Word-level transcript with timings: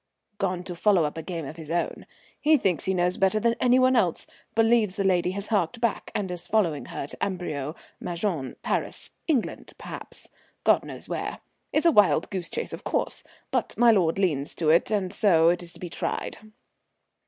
"Gone 0.39 0.63
to 0.63 0.75
follow 0.75 1.03
up 1.03 1.15
a 1.15 1.21
game 1.21 1.45
of 1.45 1.57
his 1.57 1.69
own. 1.69 2.07
He 2.39 2.57
thinks 2.57 2.85
he 2.85 2.93
knows 2.95 3.17
better 3.17 3.39
than 3.39 3.53
any 3.61 3.77
one 3.77 3.95
else; 3.95 4.25
believes 4.55 4.95
the 4.95 5.03
lady 5.03 5.29
has 5.33 5.49
harked 5.49 5.79
back, 5.79 6.09
and 6.15 6.31
is 6.31 6.47
following 6.47 6.85
her 6.85 7.05
to 7.05 7.23
Amberieu, 7.23 7.75
Maçon, 8.01 8.55
Paris, 8.63 9.11
England 9.27 9.73
perhaps. 9.77 10.27
God 10.63 10.83
knows 10.83 11.07
where. 11.07 11.41
It's 11.71 11.85
a 11.85 11.91
wild 11.91 12.31
goose 12.31 12.49
chase, 12.49 12.73
of 12.73 12.83
course; 12.83 13.23
but 13.51 13.77
my 13.77 13.91
lord 13.91 14.17
leans 14.17 14.55
to 14.55 14.71
it, 14.71 14.89
and 14.89 15.13
so 15.13 15.49
it 15.49 15.61
is 15.61 15.71
to 15.73 15.79
be 15.79 15.87
tried." 15.87 16.39